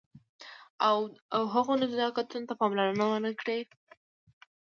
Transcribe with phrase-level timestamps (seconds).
[0.87, 0.97] او
[1.53, 3.61] هغو نزاکتونو ته پاملرنه ونه کړئ.